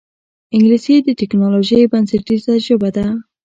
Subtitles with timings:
[0.55, 3.05] انګلیسي د ټکنالوجۍ بنسټیزه ژبه ده